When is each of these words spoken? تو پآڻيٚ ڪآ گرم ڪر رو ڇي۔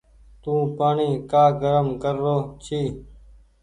تو 0.41 0.53
پآڻيٚ 0.77 1.21
ڪآ 1.31 1.43
گرم 1.61 1.87
ڪر 2.01 2.15
رو 2.23 2.37
ڇي۔ 2.63 2.81